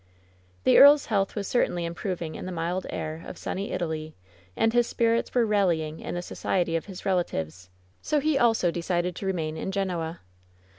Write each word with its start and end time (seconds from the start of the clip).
The 0.63 0.79
earl's 0.79 1.05
health 1.05 1.35
was 1.35 1.47
certainly 1.47 1.85
improving 1.85 2.33
in 2.33 2.47
the 2.47 2.51
mild 2.51 2.87
air 2.89 3.23
of 3.27 3.37
sunny 3.37 3.71
Italy, 3.71 4.15
and 4.57 4.73
his 4.73 4.87
spirits 4.87 5.35
were 5.35 5.45
rallying 5.45 5.99
in 5.99 6.15
the 6.15 6.23
society 6.23 6.75
of 6.75 6.85
his 6.85 7.05
relatives, 7.05 7.69
so 8.01 8.19
he 8.19 8.35
also 8.35 8.71
decided 8.71 9.15
to 9.17 9.27
remain 9.27 9.57
in 9.57 9.71
Genoa. 9.71 10.21